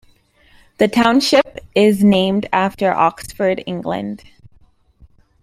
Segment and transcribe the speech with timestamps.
[0.79, 4.23] The township is named after Oxford, England.